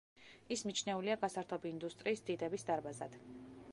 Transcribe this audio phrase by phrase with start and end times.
[0.55, 3.19] ის მიჩნეულია გასართობი ინდუსტრიის დიდების დარბაზად.